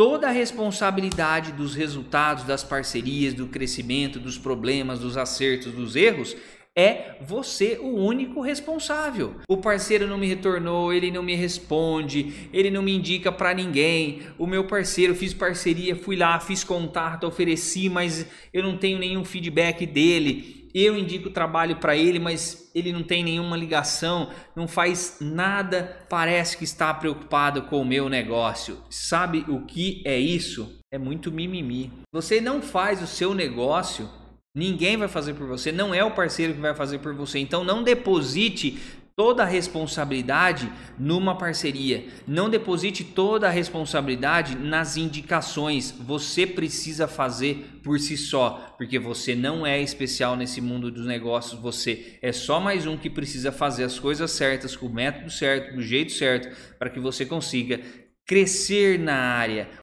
[0.00, 6.34] toda a responsabilidade dos resultados, das parcerias, do crescimento, dos problemas, dos acertos, dos erros
[6.74, 9.34] é você o único responsável.
[9.46, 14.22] O parceiro não me retornou, ele não me responde, ele não me indica para ninguém.
[14.38, 18.24] O meu parceiro, fiz parceria, fui lá, fiz contato, ofereci, mas
[18.54, 20.59] eu não tenho nenhum feedback dele.
[20.74, 26.56] Eu indico trabalho para ele, mas ele não tem nenhuma ligação, não faz nada, parece
[26.56, 28.78] que está preocupado com o meu negócio.
[28.88, 30.78] Sabe o que é isso?
[30.92, 31.92] É muito mimimi.
[32.12, 34.08] Você não faz o seu negócio
[34.54, 37.38] Ninguém vai fazer por você, não é o parceiro que vai fazer por você.
[37.38, 38.80] Então não deposite
[39.20, 42.06] toda a responsabilidade numa parceria.
[42.26, 45.90] Não deposite toda a responsabilidade nas indicações.
[45.90, 51.60] Você precisa fazer por si só, porque você não é especial nesse mundo dos negócios.
[51.60, 55.74] Você é só mais um que precisa fazer as coisas certas, com o método certo,
[55.74, 57.78] do jeito certo, para que você consiga
[58.30, 59.68] crescer na área,